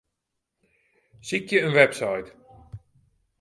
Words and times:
Sykje 1.27 1.59
in 1.65 1.75
website. 1.75 2.29